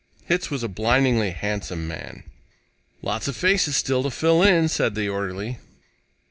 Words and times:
Hitz 0.25 0.49
was 0.49 0.63
a 0.63 0.67
blindingly 0.67 1.29
handsome 1.29 1.87
man. 1.87 2.23
"Lot 3.03 3.27
of 3.27 3.35
faces 3.37 3.75
still 3.77 4.01
to 4.01 4.09
fill 4.09 4.41
in," 4.41 4.67
said 4.67 4.95
the 4.95 5.07
orderly. 5.07 5.59